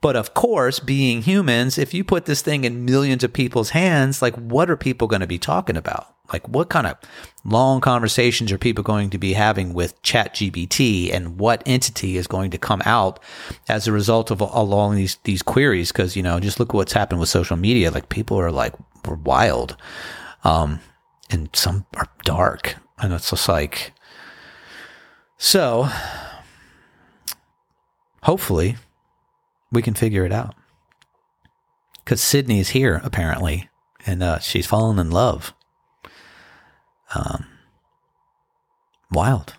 But 0.00 0.16
of 0.16 0.34
course, 0.34 0.78
being 0.78 1.22
humans, 1.22 1.78
if 1.78 1.94
you 1.94 2.04
put 2.04 2.26
this 2.26 2.42
thing 2.42 2.64
in 2.64 2.84
millions 2.84 3.24
of 3.24 3.32
people's 3.32 3.70
hands, 3.70 4.22
like 4.22 4.34
what 4.36 4.70
are 4.70 4.76
people 4.76 5.08
going 5.08 5.20
to 5.20 5.26
be 5.26 5.38
talking 5.38 5.76
about? 5.76 6.16
Like 6.32 6.48
what 6.48 6.68
kind 6.68 6.86
of 6.86 6.96
long 7.44 7.80
conversations 7.80 8.50
are 8.50 8.58
people 8.58 8.82
going 8.82 9.10
to 9.10 9.18
be 9.18 9.32
having 9.34 9.74
with 9.74 10.00
ChatGPT 10.02 11.12
and 11.12 11.38
what 11.38 11.62
entity 11.66 12.16
is 12.16 12.26
going 12.26 12.50
to 12.50 12.58
come 12.58 12.82
out 12.84 13.20
as 13.68 13.86
a 13.86 13.92
result 13.92 14.30
of 14.30 14.40
along 14.40 14.96
these 14.96 15.16
these 15.24 15.42
queries? 15.42 15.92
Because 15.92 16.16
you 16.16 16.22
know, 16.22 16.40
just 16.40 16.58
look 16.58 16.70
at 16.70 16.74
what's 16.74 16.92
happened 16.92 17.20
with 17.20 17.28
social 17.28 17.56
media. 17.56 17.90
Like 17.90 18.08
people 18.08 18.38
are 18.38 18.50
like 18.50 18.74
we're 19.06 19.14
wild, 19.14 19.76
um, 20.42 20.80
and 21.30 21.48
some 21.54 21.86
are 21.94 22.08
dark, 22.24 22.76
and 22.98 23.12
it's 23.12 23.30
just 23.30 23.48
like 23.48 23.92
so. 25.38 25.88
Hopefully, 28.22 28.76
we 29.76 29.82
can 29.82 29.94
figure 29.94 30.24
it 30.24 30.32
out. 30.32 30.54
Because 32.04 32.20
Sydney's 32.20 32.70
here 32.70 33.00
apparently, 33.04 33.68
and 34.06 34.22
uh, 34.22 34.38
she's 34.38 34.66
fallen 34.66 34.98
in 34.98 35.10
love 35.10 35.52
um, 37.14 37.46
wild. 39.12 39.54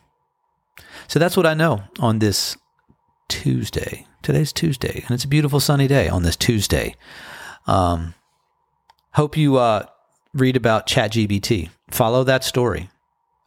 So 1.08 1.20
that's 1.20 1.38
what 1.38 1.46
I 1.46 1.54
know 1.54 1.84
on 2.00 2.20
this 2.20 2.58
Tuesday. 3.30 4.06
Today's 4.22 4.52
Tuesday, 4.52 5.04
and 5.04 5.12
it's 5.12 5.24
a 5.24 5.28
beautiful 5.30 5.60
sunny 5.60 5.88
day 5.88 6.10
on 6.10 6.24
this 6.24 6.36
Tuesday. 6.36 6.96
Um, 7.66 8.14
hope 9.14 9.38
you 9.38 9.58
uh, 9.58 9.86
read 10.34 10.58
about 10.58 10.88
ChatGPT. 10.88 11.70
Follow 11.92 12.24
that 12.26 12.44
story. 12.44 12.90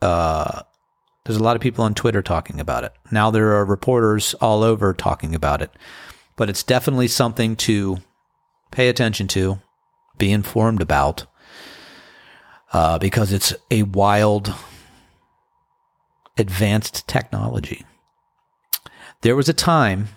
Uh, 0.01 0.63
there's 1.25 1.37
a 1.37 1.43
lot 1.43 1.57
of 1.57 1.63
people 1.63 1.85
on 1.85 1.95
Twitter 1.95 2.23
talking 2.23 2.61
about 2.61 2.85
it. 2.85 2.93
Now 3.11 3.31
there 3.31 3.53
are 3.57 3.65
reporters 3.65 4.35
all 4.35 4.63
over 4.63 4.95
talking 4.95 5.35
about 5.35 5.61
it. 5.61 5.71
But 6.41 6.49
it's 6.49 6.63
definitely 6.63 7.09
something 7.09 7.55
to 7.57 7.99
pay 8.71 8.89
attention 8.89 9.29
to, 9.29 9.61
be 10.17 10.33
informed 10.33 10.81
about, 10.81 11.27
uh, 12.73 12.99
because 12.99 13.31
it's 13.31 13.53
a 13.71 13.83
wild, 13.83 14.55
advanced 16.39 17.07
technology. 17.07 17.85
There 19.21 19.37
was 19.37 19.51
a 19.51 19.53
time, 19.53 20.09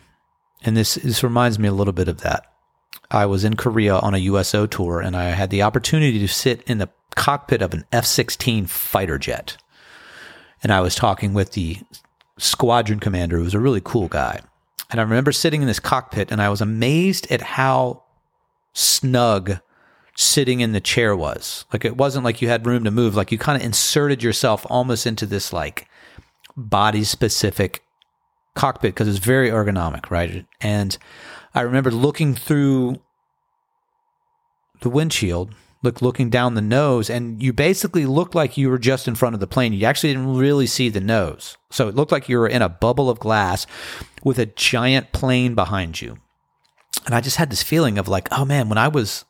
and 0.62 0.78
this, 0.78 0.94
this 0.94 1.26
reminds 1.26 1.60
me 1.60 1.68
a 1.68 1.74
little 1.74 1.92
bit 1.92 2.08
of 2.08 2.22
that. 2.22 2.46
I 3.12 3.26
was 3.26 3.44
in 3.44 3.58
Korea 3.58 3.98
on 3.98 4.14
a 4.14 4.20
USO 4.20 4.66
tour, 4.66 5.02
and 5.02 5.18
I 5.18 5.32
had 5.32 5.50
the 5.50 5.64
opportunity 5.64 6.20
to 6.20 6.28
sit 6.30 6.62
in 6.62 6.78
the 6.78 6.90
cockpit 7.18 7.62
of 7.62 7.74
an 7.74 7.84
F 7.92 8.06
16 8.06 8.68
fighter 8.68 9.18
jet. 9.18 9.58
And 10.64 10.72
I 10.72 10.80
was 10.80 10.96
talking 10.96 11.34
with 11.34 11.52
the 11.52 11.80
squadron 12.38 13.02
commander, 13.02 13.40
who 13.40 13.44
was 13.44 13.54
a 13.54 13.60
really 13.60 13.82
cool 13.84 14.08
guy. 14.08 14.40
And 14.90 15.00
I 15.00 15.04
remember 15.04 15.32
sitting 15.32 15.62
in 15.62 15.68
this 15.68 15.80
cockpit, 15.80 16.32
and 16.32 16.42
I 16.42 16.50
was 16.50 16.62
amazed 16.62 17.32
at 17.32 17.42
how 17.42 18.04
snug 18.74 19.60
sitting 20.16 20.60
in 20.60 20.74
the 20.74 20.82
chair 20.82 21.16
was. 21.16 21.66
Like 21.74 21.86
it 21.86 21.98
wasn't 21.98 22.26
like 22.26 22.42
you 22.42 22.48
had 22.48 22.66
room 22.66 22.84
to 22.84 22.92
move. 22.92 23.16
Like 23.16 23.32
you 23.32 23.38
kind 23.38 23.60
of 23.60 23.66
inserted 23.66 24.22
yourself 24.22 24.66
almost 24.70 25.08
into 25.08 25.26
this 25.26 25.52
like 25.52 25.88
body 26.56 27.04
specific 27.04 27.84
cockpit 28.56 28.94
because 28.94 29.08
it's 29.08 29.18
very 29.18 29.50
ergonomic, 29.50 30.10
right? 30.12 30.46
And 30.62 30.98
I 31.56 31.62
remember 31.62 31.92
looking 31.92 32.36
through 32.36 33.02
the 34.82 34.90
windshield, 34.90 35.54
look 35.84 36.02
looking 36.02 36.30
down 36.30 36.56
the 36.56 36.62
nose, 36.62 37.10
and 37.10 37.44
you 37.44 37.54
basically 37.54 38.06
looked 38.06 38.34
like 38.34 38.58
you 38.58 38.70
were 38.70 38.80
just 38.80 39.08
in 39.08 39.16
front 39.16 39.36
of 39.36 39.40
the 39.40 39.48
plane. 39.48 39.74
You 39.74 39.86
actually 39.86 40.14
didn't 40.14 40.38
really 40.38 40.66
see 40.66 40.90
the 40.90 41.02
nose. 41.02 41.58
So 41.70 41.88
it 41.88 41.96
looked 41.96 42.12
like 42.12 42.30
you 42.30 42.40
were 42.40 42.48
in 42.48 42.62
a 42.62 42.70
bubble 42.70 43.10
of 43.10 43.20
glass 43.20 43.68
with 44.24 44.40
a 44.40 44.46
giant 44.46 45.12
plane 45.12 45.54
behind 45.54 46.02
you. 46.02 46.18
And 47.06 47.14
I 47.14 47.22
just 47.22 47.38
had 47.38 47.50
this 47.50 47.64
feeling 47.64 47.98
of 47.98 48.08
like, 48.08 48.30
oh 48.32 48.46
man, 48.46 48.70
when 48.70 48.78
I 48.78 48.88
was 48.88 49.26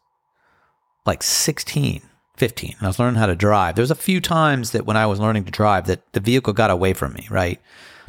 like 1.05 1.23
16, 1.23 2.01
15, 2.37 2.75
and 2.77 2.81
I 2.81 2.87
was 2.87 2.99
learning 2.99 3.19
how 3.19 3.25
to 3.25 3.35
drive. 3.35 3.75
There 3.75 3.83
was 3.83 3.91
a 3.91 3.95
few 3.95 4.21
times 4.21 4.71
that 4.71 4.85
when 4.85 4.97
I 4.97 5.05
was 5.05 5.19
learning 5.19 5.45
to 5.45 5.51
drive 5.51 5.87
that 5.87 6.13
the 6.13 6.19
vehicle 6.19 6.53
got 6.53 6.71
away 6.71 6.93
from 6.93 7.13
me, 7.13 7.27
right? 7.29 7.59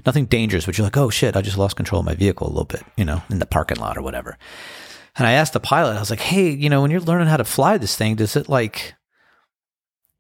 Nothing 0.05 0.27
dangerous, 0.27 0.67
but 0.67 0.77
you're 0.77 0.87
like, 0.87 0.97
oh 0.97 1.09
shit, 1.09 1.37
I 1.37 1.41
just 1.41 1.57
lost 1.57 1.77
control 1.77 2.01
of 2.01 2.07
my 2.07 2.15
vehicle 2.15 2.47
a 2.47 2.51
little 2.51 2.65
bit, 2.65 2.83
you 2.97 3.05
know, 3.05 3.23
in 3.31 3.39
the 3.39 3.47
parking 3.47 3.79
lot 3.79 3.97
or 3.97 4.03
whatever. 4.03 4.37
And 5.17 5.27
I 5.27 5.33
asked 5.33 5.53
the 5.53 5.61
pilot, 5.61 5.97
I 5.97 6.01
was 6.01 6.11
like, 6.11 6.21
hey, 6.21 6.51
you 6.51 6.69
know, 6.69 6.83
when 6.83 6.91
you're 6.91 7.01
learning 7.01 7.29
how 7.29 7.37
to 7.37 7.45
fly 7.45 7.79
this 7.79 7.97
thing, 7.97 8.17
does 8.17 8.37
it 8.37 8.49
like, 8.49 8.95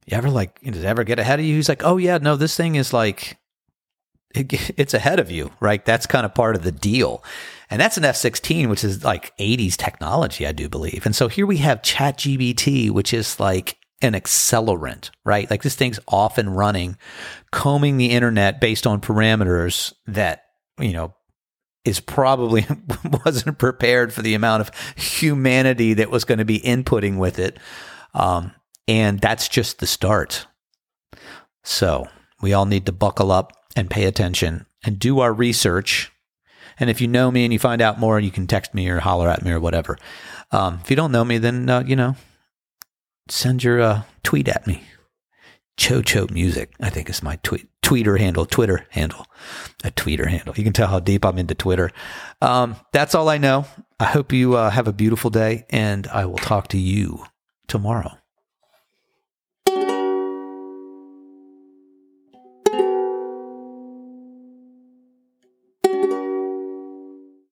you 0.06 0.16
ever 0.16 0.30
like, 0.30 0.60
does 0.60 0.84
it 0.84 0.86
ever 0.86 1.04
get 1.04 1.18
ahead 1.18 1.40
of 1.40 1.46
you? 1.46 1.56
He's 1.56 1.68
like, 1.68 1.84
oh 1.84 1.96
yeah, 1.96 2.18
no, 2.18 2.36
this 2.36 2.56
thing 2.56 2.76
is 2.76 2.92
like, 2.92 3.38
it, 4.34 4.70
it's 4.78 4.94
ahead 4.94 5.20
of 5.20 5.30
you, 5.30 5.50
right? 5.60 5.84
That's 5.84 6.06
kind 6.06 6.24
of 6.24 6.34
part 6.34 6.56
of 6.56 6.62
the 6.62 6.72
deal. 6.72 7.24
And 7.70 7.80
that's 7.80 7.96
an 7.96 8.04
F 8.04 8.16
16, 8.16 8.68
which 8.68 8.84
is 8.84 9.04
like 9.04 9.36
80s 9.38 9.76
technology, 9.76 10.46
I 10.46 10.52
do 10.52 10.68
believe. 10.68 11.06
And 11.06 11.16
so 11.16 11.28
here 11.28 11.46
we 11.46 11.56
have 11.58 11.82
ChatGPT, 11.82 12.90
which 12.90 13.12
is 13.12 13.40
like 13.40 13.78
an 14.02 14.12
accelerant, 14.12 15.10
right? 15.24 15.50
Like 15.50 15.62
this 15.62 15.74
thing's 15.74 15.98
off 16.06 16.38
and 16.38 16.56
running, 16.56 16.96
combing 17.50 17.96
the 17.96 18.10
internet 18.10 18.60
based 18.60 18.86
on 18.86 19.00
parameters 19.00 19.92
that, 20.06 20.44
you 20.78 20.92
know, 20.92 21.14
is 21.84 22.00
probably 22.00 22.66
wasn't 23.24 23.58
prepared 23.58 24.12
for 24.12 24.22
the 24.22 24.34
amount 24.34 24.62
of 24.62 24.70
humanity 24.96 25.94
that 25.94 26.10
was 26.10 26.24
going 26.24 26.38
to 26.38 26.44
be 26.44 26.60
inputting 26.60 27.18
with 27.18 27.38
it. 27.38 27.58
Um, 28.14 28.52
and 28.86 29.20
that's 29.20 29.48
just 29.48 29.78
the 29.78 29.86
start. 29.86 30.46
So 31.62 32.08
we 32.40 32.52
all 32.52 32.66
need 32.66 32.86
to 32.86 32.92
buckle 32.92 33.32
up 33.32 33.52
and 33.76 33.90
pay 33.90 34.04
attention 34.04 34.66
and 34.84 34.98
do 34.98 35.20
our 35.20 35.32
research 35.32 36.12
and 36.78 36.90
if 36.90 37.00
you 37.00 37.08
know 37.08 37.30
me 37.30 37.44
and 37.44 37.52
you 37.52 37.58
find 37.58 37.80
out 37.80 38.00
more, 38.00 38.18
you 38.18 38.30
can 38.30 38.46
text 38.46 38.74
me 38.74 38.88
or 38.88 39.00
holler 39.00 39.28
at 39.28 39.44
me 39.44 39.52
or 39.52 39.60
whatever. 39.60 39.98
Um, 40.50 40.80
if 40.82 40.90
you 40.90 40.96
don't 40.96 41.12
know 41.12 41.24
me, 41.24 41.38
then, 41.38 41.68
uh, 41.68 41.84
you 41.86 41.96
know, 41.96 42.16
send 43.28 43.62
your 43.62 43.80
uh, 43.80 44.02
tweet 44.22 44.48
at 44.48 44.66
me. 44.66 44.82
Chocho 45.76 46.30
Music, 46.30 46.72
I 46.80 46.90
think 46.90 47.10
is 47.10 47.22
my 47.22 47.36
tweet, 47.42 47.68
tweeter 47.82 48.18
handle, 48.18 48.46
Twitter 48.46 48.86
handle, 48.90 49.26
a 49.82 49.90
tweeter 49.90 50.28
handle. 50.28 50.54
You 50.56 50.64
can 50.64 50.72
tell 50.72 50.88
how 50.88 51.00
deep 51.00 51.24
I'm 51.24 51.38
into 51.38 51.54
Twitter. 51.54 51.90
Um, 52.40 52.76
that's 52.92 53.14
all 53.14 53.28
I 53.28 53.38
know. 53.38 53.66
I 53.98 54.06
hope 54.06 54.32
you 54.32 54.54
uh, 54.54 54.70
have 54.70 54.88
a 54.88 54.92
beautiful 54.92 55.30
day, 55.30 55.66
and 55.70 56.06
I 56.08 56.26
will 56.26 56.36
talk 56.36 56.68
to 56.68 56.78
you 56.78 57.24
tomorrow. 57.66 58.18